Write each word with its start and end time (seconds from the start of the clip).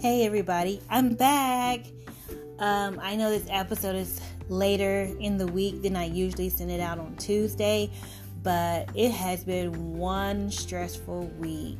Hey, 0.00 0.24
everybody, 0.24 0.80
I'm 0.88 1.12
back. 1.12 1.80
Um, 2.58 2.98
I 3.02 3.16
know 3.16 3.28
this 3.28 3.44
episode 3.50 3.96
is 3.96 4.18
later 4.48 5.14
in 5.20 5.36
the 5.36 5.46
week 5.46 5.82
than 5.82 5.94
I 5.94 6.06
usually 6.06 6.48
send 6.48 6.70
it 6.70 6.80
out 6.80 6.98
on 6.98 7.16
Tuesday, 7.16 7.90
but 8.42 8.88
it 8.94 9.10
has 9.10 9.44
been 9.44 9.98
one 9.98 10.50
stressful 10.50 11.26
week. 11.38 11.76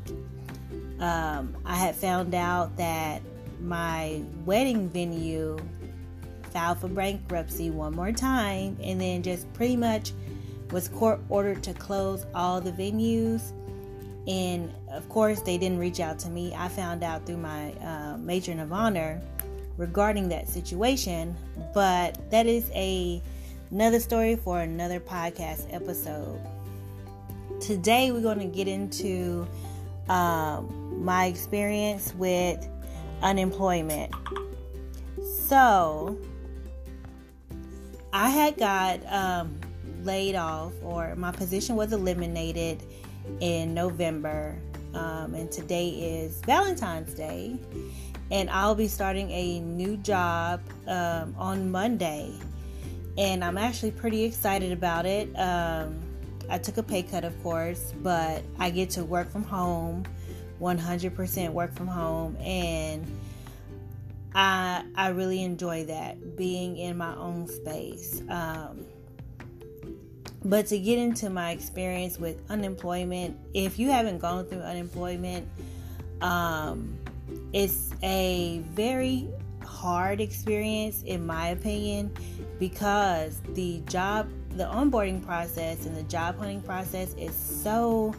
Um, 0.98 1.56
I 1.64 1.76
had 1.76 1.96
found 1.96 2.34
out 2.34 2.76
that 2.76 3.22
my 3.58 4.22
wedding 4.44 4.90
venue 4.90 5.56
filed 6.50 6.78
for 6.78 6.88
bankruptcy 6.88 7.70
one 7.70 7.96
more 7.96 8.12
time 8.12 8.76
and 8.82 9.00
then 9.00 9.22
just 9.22 9.50
pretty 9.54 9.76
much 9.76 10.12
was 10.72 10.88
court 10.88 11.20
ordered 11.30 11.62
to 11.62 11.72
close 11.72 12.26
all 12.34 12.60
the 12.60 12.72
venues 12.72 13.54
and 14.26 14.72
of 14.90 15.08
course, 15.08 15.40
they 15.40 15.56
didn't 15.58 15.78
reach 15.78 16.00
out 16.00 16.18
to 16.20 16.28
me. 16.28 16.54
I 16.54 16.68
found 16.68 17.02
out 17.02 17.26
through 17.26 17.38
my 17.38 17.72
uh, 17.72 18.18
matron 18.18 18.60
of 18.60 18.72
honor 18.72 19.20
regarding 19.76 20.28
that 20.28 20.48
situation, 20.48 21.34
but 21.72 22.30
that 22.30 22.46
is 22.46 22.70
a 22.74 23.22
another 23.70 24.00
story 24.00 24.36
for 24.36 24.60
another 24.60 25.00
podcast 25.00 25.72
episode. 25.72 26.40
Today, 27.60 28.12
we're 28.12 28.20
going 28.20 28.40
to 28.40 28.46
get 28.46 28.68
into 28.68 29.46
um, 30.08 31.04
my 31.04 31.26
experience 31.26 32.14
with 32.14 32.68
unemployment. 33.22 34.14
So, 35.22 36.18
I 38.12 38.28
had 38.28 38.56
got 38.58 39.06
um, 39.12 39.60
laid 40.02 40.34
off, 40.34 40.72
or 40.82 41.14
my 41.16 41.32
position 41.32 41.76
was 41.76 41.92
eliminated 41.92 42.82
in 43.40 43.74
November. 43.74 44.58
Um, 44.94 45.34
and 45.34 45.50
today 45.50 45.88
is 45.88 46.40
Valentine's 46.42 47.14
Day. 47.14 47.58
And 48.30 48.50
I'll 48.50 48.74
be 48.74 48.88
starting 48.88 49.30
a 49.30 49.60
new 49.60 49.96
job 49.96 50.60
um, 50.86 51.34
on 51.38 51.70
Monday. 51.70 52.32
And 53.18 53.44
I'm 53.44 53.58
actually 53.58 53.90
pretty 53.92 54.24
excited 54.24 54.72
about 54.72 55.06
it. 55.06 55.28
Um, 55.38 56.00
I 56.48 56.58
took 56.58 56.78
a 56.78 56.82
pay 56.82 57.02
cut, 57.02 57.24
of 57.24 57.40
course, 57.42 57.92
but 58.02 58.42
I 58.58 58.70
get 58.70 58.90
to 58.90 59.04
work 59.04 59.30
from 59.30 59.44
home 59.44 60.04
100% 60.60 61.52
work 61.52 61.74
from 61.74 61.86
home. 61.86 62.36
And 62.36 63.06
I, 64.34 64.84
I 64.94 65.08
really 65.08 65.42
enjoy 65.42 65.84
that 65.86 66.36
being 66.36 66.76
in 66.76 66.96
my 66.96 67.16
own 67.16 67.48
space. 67.48 68.22
Um, 68.28 68.84
but 70.44 70.66
to 70.66 70.78
get 70.78 70.98
into 70.98 71.28
my 71.28 71.50
experience 71.50 72.18
with 72.18 72.42
unemployment, 72.50 73.36
if 73.52 73.78
you 73.78 73.90
haven't 73.90 74.18
gone 74.18 74.46
through 74.46 74.60
unemployment, 74.60 75.46
um, 76.22 76.98
it's 77.52 77.90
a 78.02 78.62
very 78.70 79.28
hard 79.64 80.20
experience, 80.20 81.02
in 81.02 81.26
my 81.26 81.48
opinion, 81.48 82.14
because 82.58 83.40
the 83.54 83.80
job, 83.86 84.28
the 84.56 84.64
onboarding 84.64 85.24
process 85.24 85.86
and 85.86 85.96
the 85.96 86.02
job 86.04 86.38
hunting 86.38 86.62
process 86.62 87.14
is 87.14 87.34
so, 87.34 88.14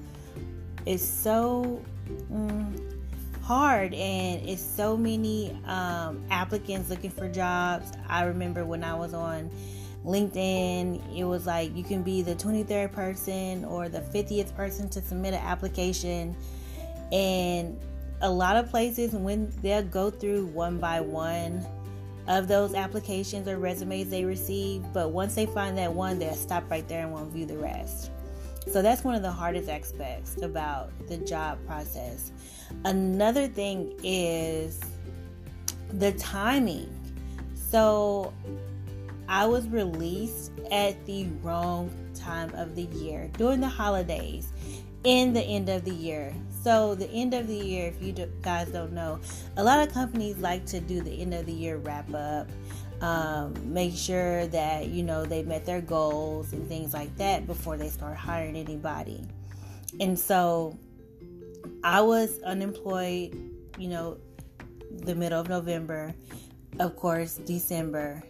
is 0.85 1.07
so 1.07 1.81
mm, 2.31 3.01
hard, 3.41 3.93
and 3.93 4.47
it's 4.47 4.61
so 4.61 4.95
many 4.95 5.59
um, 5.65 6.23
applicants 6.29 6.89
looking 6.89 7.09
for 7.09 7.27
jobs. 7.27 7.91
I 8.07 8.23
remember 8.23 8.63
when 8.63 8.83
I 8.83 8.93
was 8.93 9.13
on 9.13 9.49
LinkedIn, 10.05 11.15
it 11.15 11.23
was 11.23 11.45
like 11.45 11.75
you 11.75 11.83
can 11.83 12.01
be 12.01 12.21
the 12.21 12.35
23rd 12.35 12.91
person 12.91 13.65
or 13.65 13.87
the 13.87 14.01
50th 14.01 14.55
person 14.55 14.89
to 14.89 15.01
submit 15.01 15.33
an 15.33 15.41
application. 15.41 16.35
And 17.11 17.79
a 18.21 18.29
lot 18.29 18.55
of 18.55 18.69
places, 18.69 19.11
when 19.13 19.51
they'll 19.61 19.83
go 19.83 20.09
through 20.09 20.47
one 20.47 20.79
by 20.79 21.01
one 21.01 21.65
of 22.27 22.47
those 22.47 22.73
applications 22.73 23.47
or 23.47 23.57
resumes 23.57 24.09
they 24.09 24.25
receive, 24.25 24.83
but 24.93 25.11
once 25.11 25.35
they 25.35 25.45
find 25.45 25.77
that 25.77 25.91
one, 25.91 26.19
they'll 26.19 26.33
stop 26.33 26.69
right 26.69 26.87
there 26.87 27.01
and 27.03 27.11
won't 27.11 27.31
view 27.31 27.45
the 27.45 27.57
rest. 27.57 28.11
So 28.67 28.81
that's 28.81 29.03
one 29.03 29.15
of 29.15 29.23
the 29.23 29.31
hardest 29.31 29.69
aspects 29.69 30.41
about 30.41 30.91
the 31.07 31.17
job 31.17 31.57
process. 31.65 32.31
Another 32.85 33.47
thing 33.47 33.93
is 34.03 34.79
the 35.93 36.11
timing. 36.13 36.89
So 37.55 38.33
I 39.31 39.45
was 39.45 39.65
released 39.69 40.51
at 40.71 41.05
the 41.05 41.25
wrong 41.41 41.89
time 42.13 42.53
of 42.53 42.75
the 42.75 42.83
year 42.83 43.29
during 43.37 43.61
the 43.61 43.69
holidays 43.69 44.51
in 45.05 45.31
the 45.31 45.41
end 45.41 45.69
of 45.69 45.85
the 45.85 45.93
year. 45.93 46.33
So, 46.63 46.95
the 46.95 47.09
end 47.11 47.33
of 47.33 47.47
the 47.47 47.55
year, 47.55 47.87
if 47.87 48.03
you 48.03 48.11
guys 48.41 48.67
don't 48.67 48.91
know, 48.91 49.21
a 49.55 49.63
lot 49.63 49.87
of 49.87 49.93
companies 49.93 50.37
like 50.39 50.65
to 50.65 50.81
do 50.81 51.01
the 51.01 51.21
end 51.21 51.33
of 51.33 51.45
the 51.45 51.53
year 51.53 51.77
wrap 51.77 52.13
up, 52.13 52.49
um, 52.99 53.53
make 53.73 53.95
sure 53.95 54.47
that 54.47 54.89
you 54.89 55.01
know 55.01 55.23
they 55.23 55.43
met 55.43 55.65
their 55.65 55.79
goals 55.79 56.51
and 56.51 56.67
things 56.67 56.93
like 56.93 57.15
that 57.15 57.47
before 57.47 57.77
they 57.77 57.87
start 57.87 58.17
hiring 58.17 58.57
anybody. 58.57 59.25
And 60.01 60.19
so, 60.19 60.77
I 61.85 62.01
was 62.01 62.37
unemployed, 62.43 63.33
you 63.77 63.87
know, 63.87 64.17
the 64.91 65.15
middle 65.15 65.39
of 65.39 65.47
November, 65.47 66.13
of 66.79 66.97
course, 66.97 67.35
December, 67.37 68.21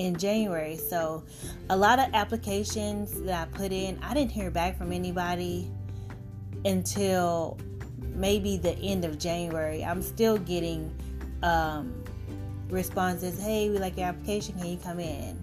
in 0.00 0.16
January. 0.16 0.76
So, 0.76 1.22
a 1.68 1.76
lot 1.76 1.98
of 1.98 2.06
applications 2.14 3.20
that 3.22 3.48
I 3.48 3.56
put 3.56 3.70
in, 3.70 3.98
I 4.02 4.14
didn't 4.14 4.32
hear 4.32 4.50
back 4.50 4.78
from 4.78 4.92
anybody 4.92 5.70
until 6.64 7.58
maybe 8.14 8.56
the 8.56 8.72
end 8.78 9.04
of 9.04 9.18
January. 9.18 9.84
I'm 9.84 10.00
still 10.00 10.38
getting 10.38 10.90
um, 11.42 12.02
responses 12.70 13.38
hey, 13.38 13.68
we 13.68 13.78
like 13.78 13.98
your 13.98 14.06
application, 14.06 14.54
can 14.58 14.68
you 14.68 14.78
come 14.78 15.00
in? 15.00 15.38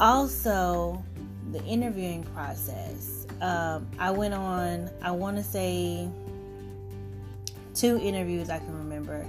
Also, 0.00 1.04
the 1.52 1.62
interviewing 1.64 2.24
process. 2.34 3.26
Um, 3.42 3.86
I 3.98 4.10
went 4.10 4.32
on, 4.32 4.88
I 5.02 5.10
want 5.10 5.36
to 5.36 5.42
say, 5.42 6.08
two 7.74 7.98
interviews 7.98 8.48
I 8.48 8.58
can 8.60 8.78
remember, 8.78 9.26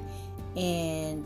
and 0.56 1.26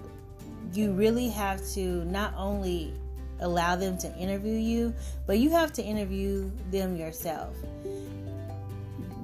you 0.74 0.92
really 0.92 1.30
have 1.30 1.66
to 1.74 2.04
not 2.06 2.34
only 2.36 2.94
allow 3.40 3.76
them 3.76 3.98
to 4.00 4.16
interview 4.18 4.56
you, 4.56 4.94
but 5.26 5.40
you 5.40 5.50
have 5.52 5.72
to 5.74 5.84
interview 5.84 6.52
them 6.72 6.96
yourself. 6.96 7.56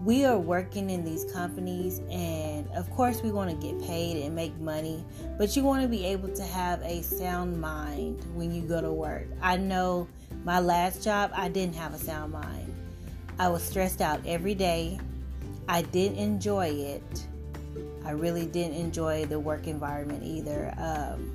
We 0.04 0.26
are 0.26 0.38
working 0.38 0.90
in 0.90 1.06
these 1.06 1.24
companies, 1.32 2.02
and 2.12 2.70
of 2.72 2.90
course, 2.92 3.22
we 3.24 3.32
want 3.32 3.50
to 3.50 3.56
get 3.56 3.82
paid 3.84 4.22
and 4.24 4.36
make 4.36 4.58
money, 4.60 5.06
but 5.38 5.56
you 5.56 5.64
want 5.64 5.82
to 5.82 5.88
be 5.88 6.06
able 6.06 6.28
to 6.30 6.44
have 6.44 6.82
a 6.82 7.02
sound 7.02 7.60
mind 7.60 8.22
when 8.34 8.54
you 8.54 8.62
go 8.64 8.82
to 8.82 8.92
work. 8.92 9.28
I 9.42 9.56
know 9.56 10.10
my 10.44 10.60
last 10.60 11.04
job, 11.04 11.32
I 11.34 11.48
didn't 11.48 11.76
have 11.76 11.94
a 11.94 11.98
sound 11.98 12.34
mind. 12.34 12.74
I 13.40 13.48
was 13.48 13.64
stressed 13.64 14.02
out 14.02 14.20
every 14.26 14.56
day. 14.56 15.00
I 15.70 15.84
didn't 15.84 16.18
enjoy 16.18 16.68
it. 16.68 17.28
I 18.06 18.12
really 18.12 18.46
didn't 18.46 18.76
enjoy 18.76 19.26
the 19.26 19.40
work 19.40 19.68
environment 19.68 20.24
either. 20.24 20.74
Um, 20.78 21.33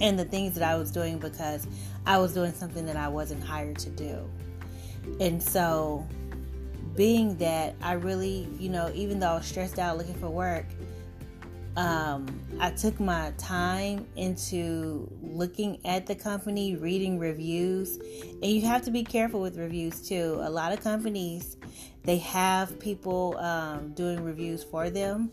and 0.00 0.18
the 0.18 0.24
things 0.24 0.54
that 0.54 0.62
I 0.62 0.76
was 0.76 0.90
doing 0.90 1.18
because 1.18 1.66
I 2.06 2.18
was 2.18 2.34
doing 2.34 2.52
something 2.52 2.86
that 2.86 2.96
I 2.96 3.08
wasn't 3.08 3.42
hired 3.42 3.78
to 3.80 3.90
do. 3.90 4.28
And 5.20 5.42
so, 5.42 6.06
being 6.96 7.36
that 7.38 7.74
I 7.82 7.94
really, 7.94 8.48
you 8.58 8.68
know, 8.68 8.90
even 8.94 9.18
though 9.18 9.30
I 9.30 9.36
was 9.36 9.46
stressed 9.46 9.78
out 9.78 9.98
looking 9.98 10.14
for 10.14 10.30
work, 10.30 10.66
um, 11.76 12.26
I 12.60 12.70
took 12.70 13.00
my 13.00 13.32
time 13.36 14.06
into 14.14 15.10
looking 15.22 15.84
at 15.84 16.06
the 16.06 16.14
company, 16.14 16.76
reading 16.76 17.18
reviews, 17.18 17.98
and 17.98 18.44
you 18.44 18.62
have 18.62 18.82
to 18.82 18.92
be 18.92 19.02
careful 19.02 19.40
with 19.40 19.58
reviews 19.58 20.06
too. 20.06 20.38
A 20.42 20.50
lot 20.50 20.72
of 20.72 20.82
companies 20.82 21.56
they 22.04 22.18
have 22.18 22.78
people 22.78 23.36
um, 23.38 23.92
doing 23.94 24.22
reviews 24.22 24.62
for 24.62 24.90
them, 24.90 25.32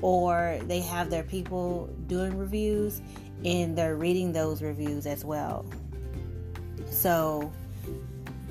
or 0.00 0.58
they 0.64 0.80
have 0.80 1.10
their 1.10 1.22
people 1.22 1.88
doing 2.06 2.36
reviews, 2.36 3.02
and 3.44 3.76
they're 3.76 3.96
reading 3.96 4.32
those 4.32 4.62
reviews 4.62 5.06
as 5.06 5.24
well. 5.24 5.64
So 6.90 7.52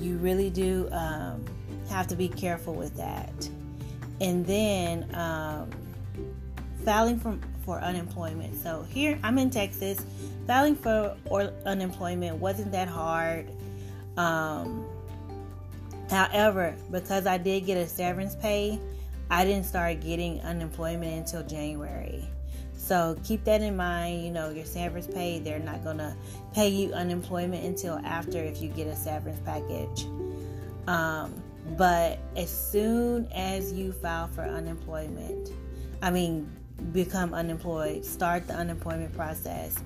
you 0.00 0.16
really 0.18 0.50
do 0.50 0.88
um, 0.92 1.44
have 1.88 2.06
to 2.08 2.16
be 2.16 2.28
careful 2.28 2.74
with 2.74 2.96
that. 2.96 3.48
And 4.20 4.44
then 4.44 5.14
um, 5.14 5.70
filing 6.84 7.18
from 7.18 7.40
for 7.64 7.78
unemployment. 7.78 8.60
So 8.60 8.84
here 8.90 9.18
I'm 9.22 9.38
in 9.38 9.50
Texas. 9.50 10.04
Filing 10.46 10.74
for 10.74 11.16
or 11.26 11.52
unemployment 11.64 12.36
wasn't 12.36 12.72
that 12.72 12.88
hard. 12.88 13.48
Um, 14.16 14.84
however, 16.10 16.74
because 16.90 17.26
I 17.26 17.38
did 17.38 17.66
get 17.66 17.76
a 17.76 17.86
severance 17.86 18.34
pay, 18.34 18.80
I 19.30 19.44
didn't 19.44 19.64
start 19.64 20.00
getting 20.00 20.40
unemployment 20.40 21.12
until 21.12 21.42
January. 21.44 22.28
So 22.82 23.16
keep 23.22 23.44
that 23.44 23.62
in 23.62 23.76
mind. 23.76 24.24
You 24.24 24.32
know, 24.32 24.50
your 24.50 24.64
severance 24.64 25.06
pay, 25.06 25.38
they're 25.38 25.60
not 25.60 25.84
going 25.84 25.98
to 25.98 26.16
pay 26.52 26.68
you 26.68 26.92
unemployment 26.92 27.64
until 27.64 27.98
after 28.04 28.38
if 28.38 28.60
you 28.60 28.70
get 28.70 28.88
a 28.88 28.96
severance 28.96 29.38
package. 29.44 30.06
Um, 30.88 31.40
but 31.78 32.18
as 32.36 32.50
soon 32.50 33.28
as 33.32 33.72
you 33.72 33.92
file 33.92 34.26
for 34.26 34.42
unemployment, 34.42 35.50
I 36.02 36.10
mean, 36.10 36.50
become 36.90 37.32
unemployed, 37.34 38.04
start 38.04 38.48
the 38.48 38.54
unemployment 38.54 39.14
process. 39.14 39.78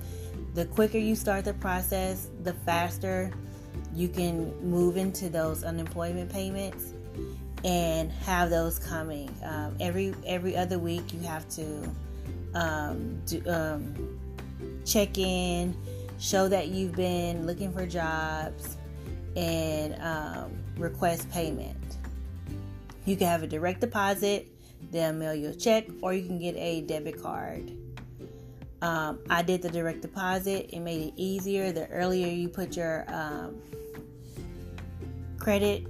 The 0.55 0.65
quicker 0.65 0.97
you 0.97 1.15
start 1.15 1.45
the 1.45 1.53
process, 1.53 2.31
the 2.41 2.53
faster 2.53 3.31
you 3.93 4.07
can 4.07 4.59
move 4.67 4.97
into 4.97 5.29
those 5.29 5.63
unemployment 5.63 6.31
payments 6.31 6.93
and 7.63 8.11
have 8.11 8.49
those 8.49 8.79
coming 8.79 9.29
um, 9.43 9.75
every 9.79 10.15
every 10.25 10.57
other 10.57 10.79
week. 10.79 11.13
You 11.13 11.19
have 11.21 11.47
to 11.49 11.87
um, 12.57 13.21
do, 13.25 13.41
um, 13.47 14.19
check 14.85 15.17
in, 15.17 15.75
show 16.19 16.47
that 16.47 16.69
you've 16.69 16.95
been 16.95 17.45
looking 17.45 17.71
for 17.71 17.85
jobs, 17.85 18.77
and 19.35 19.95
um, 20.01 20.51
request 20.77 21.29
payment. 21.31 21.97
You 23.05 23.15
can 23.15 23.27
have 23.27 23.43
a 23.43 23.47
direct 23.47 23.81
deposit, 23.81 24.47
they'll 24.91 25.13
mail 25.13 25.35
you 25.35 25.49
a 25.49 25.55
check, 25.55 25.85
or 26.01 26.13
you 26.13 26.25
can 26.25 26.39
get 26.39 26.55
a 26.55 26.81
debit 26.81 27.21
card. 27.21 27.71
Um, 28.81 29.19
I 29.29 29.41
did 29.41 29.61
the 29.61 29.69
direct 29.69 30.01
deposit. 30.01 30.69
It 30.71 30.79
made 30.81 31.07
it 31.07 31.13
easier. 31.15 31.71
The 31.71 31.87
earlier 31.89 32.27
you 32.27 32.47
put 32.47 32.77
your 32.77 33.05
um, 33.07 33.59
credit 35.39 35.87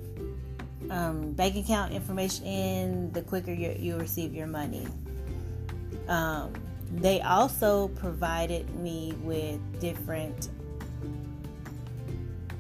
um, 0.90 1.34
bank 1.34 1.58
account 1.58 1.92
information 1.92 2.46
in, 2.46 3.12
the 3.12 3.22
quicker 3.24 3.52
you, 3.52 3.76
you 3.78 3.98
receive 3.98 4.34
your 4.34 4.48
money. 4.48 4.88
Um, 6.08 6.54
they 6.96 7.22
also 7.22 7.90
provided 7.90 8.74
me 8.76 9.14
with 9.22 9.60
different 9.80 10.50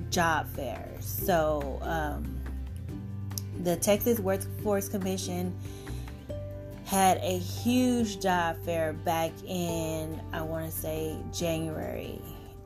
job 0.09 0.47
fairs. 0.49 1.05
So, 1.05 1.79
um, 1.81 2.37
the 3.63 3.75
Texas 3.77 4.19
Workforce 4.19 4.87
Commission 4.89 5.57
had 6.85 7.17
a 7.17 7.37
huge 7.37 8.21
job 8.21 8.57
fair 8.63 8.93
back 8.93 9.31
in, 9.45 10.21
I 10.31 10.41
want 10.41 10.71
to 10.71 10.71
say, 10.71 11.17
January. 11.33 12.21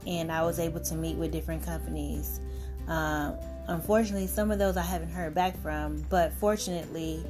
And 0.06 0.32
I 0.32 0.44
was 0.44 0.60
able 0.60 0.80
to 0.82 0.96
meet 0.96 1.18
with 1.18 1.32
different 1.32 1.64
companies. 1.64 2.40
Um, 2.88 3.36
unfortunately, 3.68 4.28
some 4.28 4.52
of 4.52 4.60
those 4.60 4.78
I 4.78 4.84
haven't 4.84 5.10
heard 5.10 5.34
back 5.34 5.60
from, 5.62 6.06
but 6.10 6.34
fortunately, 6.34 7.26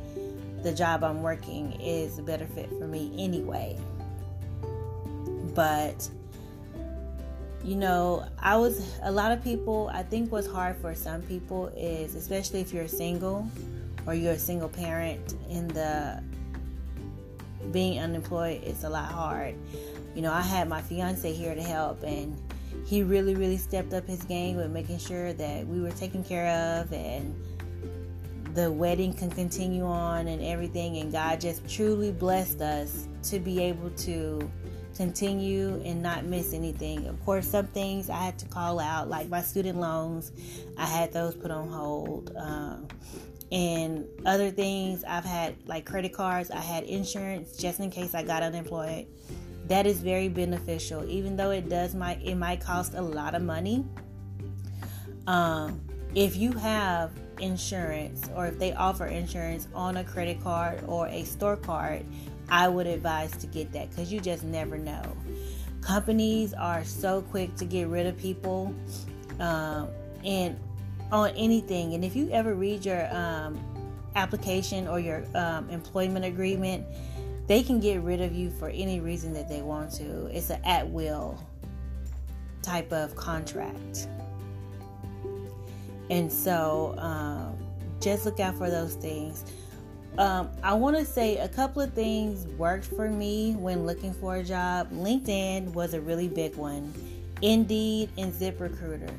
the 0.64 0.72
job 0.72 1.04
I'm 1.04 1.22
working 1.22 1.74
is 1.82 2.20
a 2.20 2.24
better 2.24 2.46
fit 2.46 2.70
for 2.70 2.88
me 2.88 3.14
anyway. 3.18 3.78
But 5.54 6.10
you 7.64 7.76
know, 7.76 8.26
I 8.40 8.58
was 8.58 8.98
a 9.04 9.12
lot 9.12 9.32
of 9.32 9.44
people. 9.44 9.90
I 9.94 10.04
think 10.04 10.32
what's 10.32 10.48
hard 10.48 10.78
for 10.78 10.96
some 10.96 11.22
people 11.22 11.68
is, 11.78 12.16
especially 12.16 12.62
if 12.62 12.74
you're 12.74 12.88
single 12.88 13.48
or 14.08 14.16
you're 14.16 14.34
a 14.34 14.40
single 14.40 14.70
parent, 14.70 15.36
in 15.50 15.68
the 15.68 16.24
being 17.72 18.00
unemployed, 18.00 18.62
it's 18.64 18.84
a 18.84 18.90
lot 18.90 19.12
hard. 19.12 19.56
You 20.16 20.24
know, 20.24 20.34
I 20.34 20.42
had 20.42 20.68
my 20.68 20.82
fiance 20.82 21.32
here 21.32 21.54
to 21.54 21.62
help, 21.62 22.04
and 22.04 22.36
he 22.86 23.04
really, 23.04 23.36
really 23.36 23.58
stepped 23.58 23.94
up 23.94 24.08
his 24.08 24.24
game 24.24 24.58
with 24.58 24.72
making 24.72 24.98
sure 24.98 25.34
that 25.34 25.68
we 25.68 25.82
were 25.82 25.92
taken 25.92 26.24
care 26.24 26.80
of 26.80 26.92
and 26.92 27.36
the 28.54 28.72
wedding 28.72 29.14
can 29.14 29.30
continue 29.30 29.86
on 29.86 30.28
and 30.28 30.44
everything. 30.44 30.98
And 30.98 31.12
God 31.12 31.42
just 31.42 31.68
truly 31.70 32.12
blessed 32.12 32.62
us 32.62 33.08
to 33.24 33.40
be 33.40 33.62
able 33.64 33.90
to 33.92 34.50
continue 34.96 35.82
and 35.86 36.02
not 36.02 36.26
miss 36.26 36.54
anything. 36.54 37.08
Of 37.08 37.24
course, 37.26 37.48
some 37.48 37.68
things 37.68 38.10
I 38.10 38.18
had 38.18 38.38
to 38.40 38.46
call 38.46 38.80
out, 38.80 39.10
like 39.10 39.30
my 39.30 39.42
student 39.42 39.80
loans, 39.80 40.32
I 40.78 40.86
had 40.86 41.14
those 41.14 41.36
put 41.36 41.52
on 41.52 41.70
hold. 41.70 42.36
Um, 42.36 42.88
and 43.52 44.06
other 44.26 44.50
things 44.50 45.04
I've 45.04 45.26
had, 45.26 45.56
like 45.66 45.86
credit 45.86 46.14
cards, 46.14 46.52
I 46.52 46.60
had 46.60 46.84
insurance 46.86 47.58
just 47.58 47.80
in 47.80 47.90
case 47.90 48.14
I 48.14 48.24
got 48.24 48.44
unemployed. 48.44 49.08
That 49.68 49.86
is 49.86 50.02
very 50.02 50.28
beneficial, 50.28 51.10
even 51.10 51.36
though 51.36 51.52
it 51.52 51.70
does 51.70 51.96
might 51.96 52.22
it 52.22 52.36
might 52.36 52.60
cost 52.60 52.94
a 52.94 53.02
lot 53.02 53.36
of 53.36 53.42
money. 53.42 53.86
Um, 55.28 55.82
if 56.14 56.36
you 56.36 56.52
have 56.54 57.12
insurance 57.42 58.30
or 58.36 58.48
if 58.48 58.60
they 58.60 58.74
offer 58.74 59.06
insurance 59.06 59.68
on 59.74 59.98
a 59.98 60.04
credit 60.04 60.42
card 60.42 60.84
or 60.88 61.08
a 61.08 61.24
store 61.24 61.58
card, 61.58 62.06
I 62.50 62.68
would 62.68 62.88
advise 62.88 63.32
to 63.38 63.48
get 63.48 63.72
that 63.74 63.90
because 63.90 64.12
you 64.12 64.20
just 64.20 64.44
never 64.44 64.78
know. 64.78 65.02
Companies 65.82 66.54
are 66.54 66.84
so 66.84 67.22
quick 67.24 67.56
to 67.56 67.66
get 67.66 67.88
rid 67.88 68.06
of 68.06 68.18
people 68.18 68.74
um, 69.40 69.90
and 70.24 70.60
on 71.12 71.32
anything. 71.32 71.94
And 71.94 72.06
if 72.06 72.16
you 72.16 72.30
ever 72.30 72.54
read 72.54 72.86
your 72.86 73.14
um, 73.14 73.60
application 74.16 74.88
or 74.88 75.00
your 75.00 75.24
um, 75.36 75.70
employment 75.70 76.26
agreement, 76.26 76.86
they 77.48 77.64
can 77.64 77.80
get 77.80 78.02
rid 78.02 78.22
of 78.22 78.34
you 78.34 78.50
for 78.52 78.70
any 78.70 79.00
reason 79.00 79.34
that 79.34 79.50
they 79.50 79.62
want 79.62 79.92
to. 79.94 80.28
It's 80.28 80.50
an 80.50 80.62
at 80.64 80.88
will 80.90 81.38
type 82.62 82.92
of 82.92 83.16
contract. 83.16 84.08
And 86.12 86.32
so 86.32 86.94
um, 86.98 87.58
just 88.02 88.26
look 88.26 88.42
out 88.42 88.56
for 88.56 88.70
those 88.70 88.96
things. 88.96 89.46
Um, 90.18 90.50
I 90.62 90.74
want 90.74 90.98
to 90.98 91.06
say 91.06 91.38
a 91.38 91.48
couple 91.48 91.82
of 91.82 91.94
things 91.94 92.46
worked 92.58 92.86
for 92.86 93.10
me 93.10 93.54
when 93.54 93.86
looking 93.86 94.14
for 94.14 94.36
a 94.36 94.44
job. 94.44 94.92
LinkedIn 94.92 95.74
was 95.74 95.94
a 95.94 96.02
really 96.02 96.28
big 96.28 96.56
one, 96.58 96.94
Indeed 97.42 98.10
and 98.18 98.34
ZipRecruiter. 98.34 99.10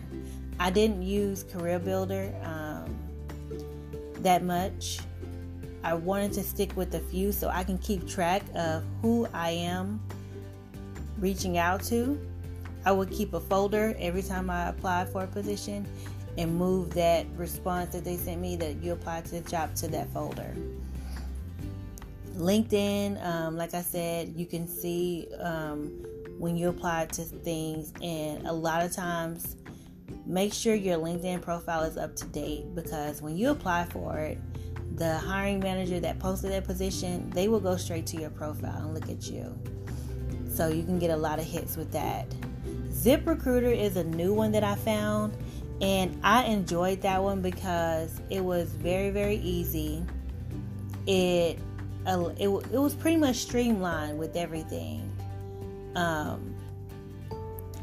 I 0.61 0.69
didn't 0.69 1.03
use 1.03 1.45
Career 1.45 1.79
Builder 1.79 2.31
um, 2.45 2.95
that 4.19 4.45
much. 4.45 4.99
I 5.83 5.95
wanted 5.95 6.35
to 6.35 6.43
stick 6.43 6.77
with 6.77 6.95
a 6.95 7.01
few 7.01 7.33
so 7.33 7.49
I 7.49 7.65
can 7.65 7.79
keep 7.79 8.07
track 8.07 8.43
of 8.55 8.85
who 9.01 9.27
I 9.33 9.51
am 9.51 9.99
reaching 11.19 11.57
out 11.57 11.83
to. 11.85 12.21
I 12.85 12.93
would 12.93 13.11
keep 13.11 13.33
a 13.33 13.41
folder 13.41 13.97
every 13.99 14.23
time 14.23 14.51
I 14.51 14.69
apply 14.69 15.07
for 15.07 15.25
a 15.25 15.27
position 15.27 15.87
and 16.39 16.55
move 16.55 16.95
that 16.95 17.27
response 17.37 17.93
that 17.93 18.05
they 18.05 18.17
sent 18.17 18.41
me 18.41 18.57
that 18.57 18.83
you 18.83 18.93
applied 18.93 19.25
to 19.27 19.41
the 19.41 19.51
job 19.51 19.75
to 19.77 19.89
that 19.89 20.09
folder. 20.13 20.55
LinkedIn, 22.37 23.23
um, 23.25 23.57
like 23.57 23.75
I 23.75 23.83
said, 23.83 24.33
you 24.37 24.47
can 24.47 24.67
see 24.67 25.29
um, 25.39 25.89
when 26.39 26.57
you 26.57 26.69
apply 26.71 27.07
to 27.07 27.23
things, 27.23 27.93
and 28.03 28.47
a 28.47 28.53
lot 28.53 28.83
of 28.83 28.93
times, 28.93 29.57
make 30.27 30.53
sure 30.53 30.75
your 30.75 30.99
LinkedIn 30.99 31.43
profile 31.43 31.83
is 31.83 31.97
up 31.97 32.17
to 32.17 32.25
date 32.27 32.75
because 32.75 33.21
when 33.21 33.37
you 33.37 33.51
apply 33.51 33.85
for 33.85 34.19
it, 34.19 34.39
the 34.97 35.19
hiring 35.19 35.61
manager 35.61 36.01
that 36.01 36.19
posted 36.19 36.53
that 36.53 36.65
position, 36.65 37.29
they 37.31 37.49
will 37.49 37.61
go 37.61 37.77
straight 37.77 38.07
to 38.07 38.21
your 38.21 38.31
profile 38.31 38.79
and 38.79 38.95
look 38.95 39.09
at 39.09 39.31
you. 39.31 39.59
So 40.49 40.69
you 40.69 40.83
can 40.85 40.99
get 40.99 41.11
a 41.11 41.17
lot 41.17 41.39
of 41.39 41.45
hits 41.45 41.77
with 41.77 41.93
that. 41.93 42.29
ZipRecruiter 42.89 43.75
is 43.77 43.97
a 43.97 44.05
new 44.05 44.35
one 44.35 44.53
that 44.53 44.63
I 44.63 44.75
found, 44.75 45.37
and 45.83 46.19
I 46.23 46.45
enjoyed 46.45 47.03
that 47.03 47.23
one 47.23 47.43
because 47.43 48.21
it 48.31 48.43
was 48.43 48.71
very, 48.71 49.11
very 49.11 49.37
easy. 49.37 50.05
It 51.07 51.59
it, 52.07 52.49
it 52.49 52.79
was 52.79 52.95
pretty 52.95 53.17
much 53.17 53.37
streamlined 53.37 54.19
with 54.19 54.37
everything. 54.37 55.11
Um, 55.95 56.55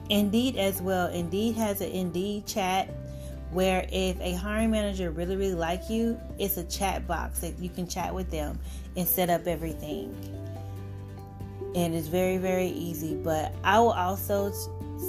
Indeed, 0.09 0.57
as 0.57 0.81
well. 0.81 1.07
Indeed 1.07 1.55
has 1.55 1.81
an 1.81 1.91
Indeed 1.91 2.47
chat 2.47 2.89
where 3.51 3.87
if 3.91 4.19
a 4.19 4.33
hiring 4.33 4.71
manager 4.71 5.11
really, 5.11 5.35
really 5.35 5.53
like 5.53 5.89
you, 5.89 6.19
it's 6.39 6.57
a 6.57 6.63
chat 6.63 7.07
box 7.07 7.39
that 7.39 7.59
you 7.59 7.69
can 7.69 7.87
chat 7.87 8.13
with 8.13 8.31
them 8.31 8.59
and 8.95 9.07
set 9.07 9.29
up 9.29 9.45
everything. 9.45 10.15
And 11.75 11.93
it's 11.93 12.07
very, 12.07 12.37
very 12.37 12.67
easy. 12.67 13.15
But 13.15 13.53
I 13.63 13.79
will 13.79 13.91
also 13.91 14.51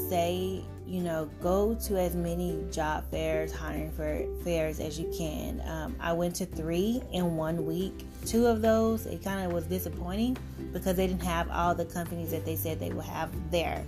say 0.09 0.63
you 0.91 1.01
know, 1.01 1.31
go 1.41 1.75
to 1.75 2.01
as 2.01 2.17
many 2.17 2.59
job 2.73 3.09
fairs, 3.13 3.53
hiring 3.53 3.93
for 3.93 4.27
fairs 4.43 4.81
as 4.81 4.99
you 4.99 5.09
can. 5.17 5.63
Um, 5.65 5.95
I 6.01 6.13
went 6.13 6.35
to 6.37 6.47
three 6.47 7.01
in 7.13 7.37
one 7.37 7.65
week. 7.65 8.05
Two 8.27 8.47
of 8.47 8.61
those, 8.61 9.07
it 9.07 9.23
kind 9.23 9.47
of 9.47 9.53
was 9.53 9.67
disappointing 9.67 10.37
because 10.73 10.97
they 10.97 11.07
didn't 11.07 11.23
have 11.23 11.49
all 11.49 11.77
the 11.77 11.85
companies 11.85 12.33
that 12.33 12.45
they 12.45 12.57
said 12.57 12.81
they 12.81 12.91
would 12.91 13.05
have 13.05 13.31
there. 13.53 13.85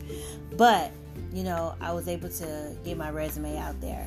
But, 0.57 0.93
you 1.33 1.43
know, 1.43 1.75
I 1.81 1.93
was 1.93 2.07
able 2.07 2.29
to 2.29 2.77
get 2.85 2.97
my 2.97 3.11
resume 3.11 3.59
out 3.59 3.81
there. 3.81 4.07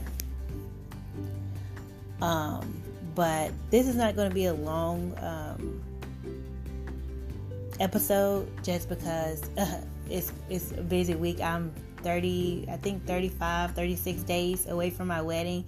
Um, 2.21 2.81
but 3.13 3.51
this 3.71 3.89
is 3.89 3.95
not 3.97 4.15
going 4.15 4.29
to 4.29 4.33
be 4.33 4.45
a 4.45 4.53
long 4.53 5.13
um, 5.21 5.83
episode 7.81 8.49
just 8.63 8.87
because 8.87 9.43
uh, 9.57 9.81
it's 10.09 10.31
it's 10.49 10.71
a 10.71 10.81
busy 10.81 11.15
week. 11.15 11.41
I'm 11.41 11.73
30, 12.05 12.67
I 12.71 12.77
think 12.77 13.03
35, 13.07 13.71
36 13.71 14.21
days 14.21 14.67
away 14.67 14.91
from 14.91 15.07
my 15.07 15.23
wedding, 15.23 15.65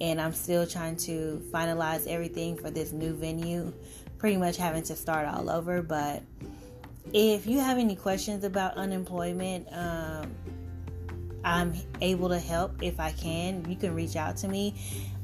and 0.00 0.20
I'm 0.20 0.32
still 0.32 0.66
trying 0.66 0.96
to 0.96 1.40
finalize 1.52 2.08
everything 2.08 2.56
for 2.56 2.70
this 2.70 2.90
new 2.90 3.14
venue. 3.14 3.72
Pretty 4.18 4.36
much 4.36 4.56
having 4.56 4.82
to 4.82 4.96
start 4.96 5.28
all 5.28 5.48
over. 5.48 5.82
But 5.82 6.24
if 7.12 7.46
you 7.46 7.60
have 7.60 7.78
any 7.78 7.94
questions 7.94 8.42
about 8.42 8.74
unemployment, 8.74 9.68
um, 9.70 10.34
I'm 11.44 11.72
able 12.00 12.30
to 12.30 12.40
help 12.40 12.82
if 12.82 12.98
I 12.98 13.12
can. 13.12 13.64
You 13.70 13.76
can 13.76 13.94
reach 13.94 14.16
out 14.16 14.36
to 14.38 14.48
me. 14.48 14.74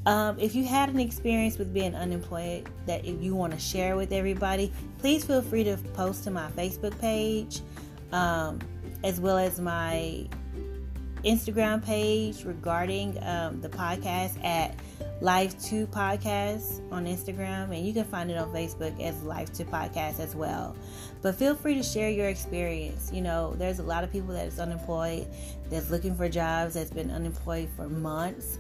Um, 0.07 0.38
if 0.38 0.54
you 0.54 0.64
had 0.64 0.90
an 0.90 1.00
experience 1.00 1.59
with 1.59 1.75
being 1.75 1.97
unemployed 1.97 2.69
that 2.87 3.04
if 3.04 3.21
you 3.21 3.35
want 3.35 3.52
to 3.52 3.59
share 3.59 3.97
with 3.97 4.12
everybody, 4.12 4.73
please 4.99 5.25
feel 5.25 5.42
free 5.42 5.64
to 5.64 5.76
post 5.95 6.23
to 6.25 6.31
my 6.31 6.49
Facebook 6.52 6.97
page, 7.00 7.62
um, 8.12 8.61
as 9.02 9.19
well 9.19 9.38
as 9.38 9.59
my 9.59 10.28
Instagram 11.25 11.85
page 11.85 12.45
regarding 12.45 13.17
um, 13.23 13.61
the 13.61 13.69
podcast 13.69 14.43
at 14.45 14.75
Life 15.21 15.57
2 15.62 15.87
Podcast 15.87 16.81
on 16.91 17.07
Instagram, 17.07 17.75
and 17.75 17.87
you 17.87 17.93
can 17.93 18.05
find 18.05 18.29
it 18.29 18.37
on 18.37 18.49
Facebook 18.52 19.00
as 19.00 19.23
Life 19.23 19.52
2 19.52 19.64
Podcast 19.67 20.19
as 20.19 20.35
well. 20.35 20.75
But 21.23 21.37
feel 21.37 21.55
free 21.55 21.76
to 21.76 21.83
share 21.85 22.11
your 22.11 22.26
experience. 22.26 23.12
You 23.12 23.21
know, 23.21 23.55
there's 23.55 23.79
a 23.79 23.85
lot 23.85 24.02
of 24.02 24.11
people 24.11 24.35
that 24.35 24.49
is 24.49 24.59
unemployed, 24.59 25.29
that's 25.71 25.91
looking 25.91 26.17
for 26.17 26.29
jobs, 26.29 26.75
that's 26.75 26.91
been 26.91 27.12
unemployed 27.12 27.69
for 27.76 27.88
months, 27.88 28.59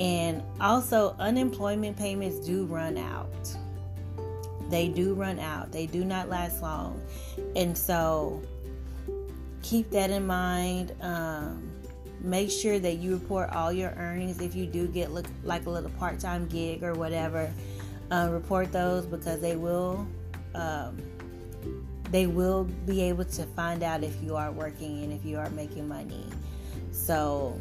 and 0.00 0.42
also 0.60 1.14
unemployment 1.20 1.96
payments 1.96 2.44
do 2.44 2.64
run 2.64 2.98
out. 2.98 3.56
They 4.68 4.88
do 4.88 5.14
run 5.14 5.38
out. 5.38 5.70
They 5.70 5.86
do 5.86 6.04
not 6.04 6.28
last 6.28 6.60
long, 6.60 7.00
and 7.54 7.78
so 7.78 8.42
keep 9.62 9.90
that 9.90 10.10
in 10.10 10.26
mind. 10.26 10.92
Um, 11.00 11.69
make 12.22 12.50
sure 12.50 12.78
that 12.78 12.96
you 12.96 13.12
report 13.12 13.50
all 13.50 13.72
your 13.72 13.90
earnings. 13.96 14.40
If 14.40 14.54
you 14.54 14.66
do 14.66 14.86
get 14.86 15.12
look, 15.12 15.26
like 15.44 15.66
a 15.66 15.70
little 15.70 15.90
part-time 15.90 16.46
gig 16.48 16.82
or 16.82 16.94
whatever 16.94 17.52
uh, 18.10 18.28
report 18.30 18.72
those 18.72 19.06
because 19.06 19.40
they 19.40 19.56
will 19.56 20.06
um, 20.54 21.00
they 22.10 22.26
will 22.26 22.64
be 22.86 23.02
able 23.02 23.24
to 23.24 23.44
find 23.44 23.82
out 23.82 24.02
if 24.02 24.20
you 24.22 24.34
are 24.34 24.50
working 24.50 25.04
and 25.04 25.12
if 25.12 25.24
you 25.24 25.38
are 25.38 25.50
making 25.50 25.86
money. 25.88 26.26
So 26.90 27.58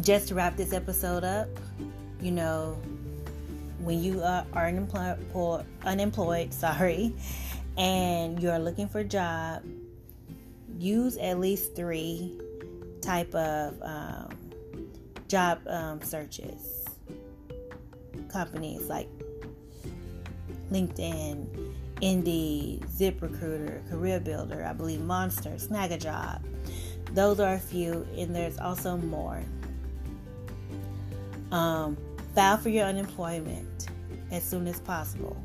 just 0.00 0.28
to 0.28 0.34
wrap 0.34 0.56
this 0.56 0.72
episode 0.72 1.24
up 1.24 1.48
you 2.20 2.30
know 2.30 2.78
when 3.80 4.02
you 4.02 4.22
are 4.22 4.44
unemployed, 4.54 5.64
unemployed 5.84 6.52
sorry 6.54 7.12
and 7.76 8.42
you're 8.42 8.58
looking 8.58 8.88
for 8.88 9.00
a 9.00 9.04
job 9.04 9.62
use 10.78 11.16
at 11.18 11.38
least 11.38 11.74
three 11.74 12.38
type 13.00 13.34
of 13.34 13.80
um, 13.82 14.50
job 15.28 15.60
um, 15.66 16.00
searches. 16.02 16.84
Companies 18.28 18.82
like 18.82 19.08
LinkedIn, 20.70 21.74
Indeed, 22.00 22.82
ZipRecruiter, 22.82 23.88
Career 23.90 24.20
Builder, 24.20 24.64
I 24.64 24.72
believe 24.72 25.00
Monster, 25.00 25.58
Snag 25.58 25.92
a 25.92 25.98
Job. 25.98 26.44
Those 27.12 27.40
are 27.40 27.54
a 27.54 27.58
few, 27.58 28.06
and 28.16 28.34
there's 28.34 28.58
also 28.58 28.96
more. 28.96 29.42
Um, 31.50 31.96
file 32.34 32.56
for 32.56 32.68
your 32.68 32.86
unemployment 32.86 33.88
as 34.30 34.44
soon 34.44 34.66
as 34.68 34.78
possible. 34.80 35.36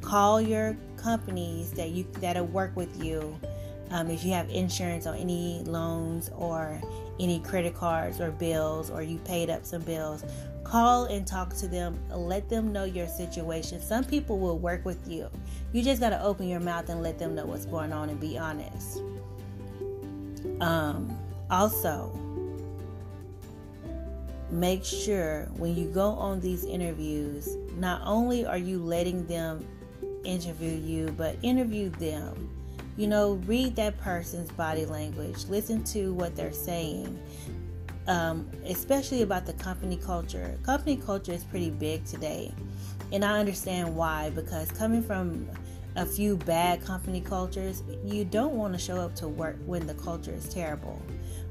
Call 0.00 0.40
your 0.40 0.76
companies 0.96 1.70
that 1.72 1.90
you 1.90 2.04
that'll 2.20 2.46
work 2.46 2.74
with 2.76 3.02
you 3.02 3.38
um, 3.90 4.10
if 4.10 4.24
you 4.24 4.32
have 4.32 4.48
insurance 4.50 5.06
on 5.06 5.16
any 5.16 5.62
loans 5.64 6.30
or 6.36 6.80
any 7.20 7.40
credit 7.40 7.74
cards 7.74 8.20
or 8.20 8.30
bills, 8.30 8.90
or 8.90 9.02
you 9.02 9.18
paid 9.18 9.48
up 9.48 9.64
some 9.64 9.82
bills, 9.82 10.24
call 10.64 11.04
and 11.04 11.26
talk 11.26 11.54
to 11.56 11.68
them. 11.68 11.98
Let 12.10 12.48
them 12.48 12.72
know 12.72 12.84
your 12.84 13.06
situation. 13.06 13.80
Some 13.80 14.04
people 14.04 14.38
will 14.38 14.58
work 14.58 14.84
with 14.84 15.08
you. 15.08 15.30
You 15.72 15.82
just 15.82 16.00
got 16.00 16.10
to 16.10 16.22
open 16.22 16.48
your 16.48 16.60
mouth 16.60 16.88
and 16.88 17.02
let 17.02 17.18
them 17.18 17.34
know 17.34 17.46
what's 17.46 17.66
going 17.66 17.92
on 17.92 18.10
and 18.10 18.20
be 18.20 18.36
honest. 18.36 19.00
Um, 20.60 21.16
also, 21.50 22.12
make 24.50 24.84
sure 24.84 25.48
when 25.56 25.76
you 25.76 25.86
go 25.88 26.10
on 26.10 26.40
these 26.40 26.64
interviews, 26.64 27.56
not 27.76 28.00
only 28.04 28.44
are 28.44 28.58
you 28.58 28.78
letting 28.78 29.26
them 29.26 29.64
interview 30.24 30.70
you, 30.70 31.14
but 31.16 31.36
interview 31.42 31.90
them 31.90 32.50
you 32.96 33.06
know, 33.06 33.34
read 33.46 33.76
that 33.76 33.98
person's 33.98 34.50
body 34.52 34.86
language, 34.86 35.44
listen 35.48 35.84
to 35.84 36.12
what 36.14 36.34
they're 36.34 36.52
saying, 36.52 37.18
um, 38.06 38.50
especially 38.64 39.22
about 39.22 39.46
the 39.46 39.52
company 39.54 39.96
culture. 39.96 40.58
Company 40.62 40.96
culture 40.96 41.32
is 41.32 41.44
pretty 41.44 41.70
big 41.70 42.04
today, 42.04 42.52
and 43.12 43.24
I 43.24 43.38
understand 43.38 43.94
why 43.94 44.30
because 44.30 44.70
coming 44.72 45.02
from 45.02 45.48
a 45.96 46.06
few 46.06 46.36
bad 46.36 46.84
company 46.84 47.20
cultures, 47.20 47.82
you 48.04 48.24
don't 48.24 48.54
want 48.54 48.74
to 48.74 48.78
show 48.78 48.96
up 48.96 49.14
to 49.16 49.28
work 49.28 49.56
when 49.66 49.86
the 49.86 49.94
culture 49.94 50.32
is 50.32 50.48
terrible, 50.48 51.00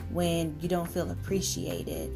when 0.09 0.55
you 0.61 0.69
don't 0.69 0.89
feel 0.89 1.11
appreciated, 1.11 2.11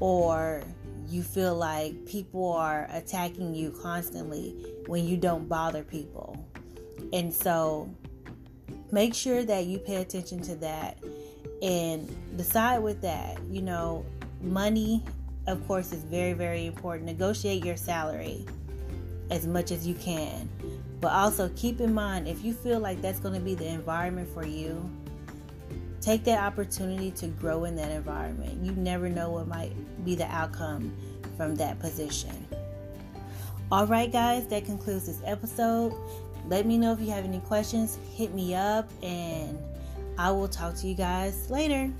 or 0.00 0.62
you 1.08 1.22
feel 1.22 1.54
like 1.54 2.04
people 2.06 2.52
are 2.52 2.88
attacking 2.90 3.54
you 3.54 3.70
constantly 3.70 4.54
when 4.86 5.04
you 5.04 5.16
don't 5.16 5.48
bother 5.48 5.84
people. 5.84 6.36
And 7.12 7.32
so 7.32 7.88
make 8.92 9.14
sure 9.14 9.44
that 9.44 9.66
you 9.66 9.78
pay 9.78 9.96
attention 9.96 10.40
to 10.42 10.54
that 10.56 10.98
and 11.62 12.08
decide 12.36 12.78
with 12.78 13.00
that. 13.02 13.38
You 13.48 13.62
know, 13.62 14.04
money, 14.40 15.02
of 15.46 15.66
course, 15.66 15.92
is 15.92 16.04
very, 16.04 16.32
very 16.32 16.66
important. 16.66 17.06
Negotiate 17.06 17.64
your 17.64 17.76
salary 17.76 18.46
as 19.30 19.46
much 19.46 19.70
as 19.70 19.86
you 19.86 19.94
can. 19.94 20.48
But 21.00 21.12
also 21.12 21.50
keep 21.56 21.80
in 21.80 21.92
mind 21.92 22.26
if 22.26 22.44
you 22.44 22.54
feel 22.54 22.80
like 22.80 23.02
that's 23.02 23.20
going 23.20 23.34
to 23.34 23.40
be 23.40 23.54
the 23.54 23.68
environment 23.68 24.28
for 24.32 24.46
you, 24.46 24.88
take 26.00 26.24
that 26.24 26.38
opportunity 26.38 27.10
to 27.10 27.26
grow 27.26 27.64
in 27.64 27.76
that 27.76 27.90
environment. 27.90 28.64
You 28.64 28.72
never 28.72 29.08
know 29.08 29.30
what 29.30 29.48
might 29.48 29.72
be 30.04 30.14
the 30.14 30.26
outcome 30.26 30.96
from 31.36 31.54
that 31.56 31.78
position. 31.80 32.46
All 33.70 33.86
right, 33.86 34.10
guys, 34.10 34.46
that 34.46 34.64
concludes 34.64 35.06
this 35.06 35.20
episode. 35.24 35.92
Let 36.46 36.66
me 36.66 36.78
know 36.78 36.92
if 36.92 37.00
you 37.00 37.10
have 37.10 37.24
any 37.24 37.40
questions. 37.40 37.98
Hit 38.14 38.32
me 38.34 38.54
up, 38.54 38.88
and 39.02 39.58
I 40.18 40.30
will 40.30 40.48
talk 40.48 40.74
to 40.76 40.86
you 40.86 40.94
guys 40.94 41.50
later. 41.50 41.92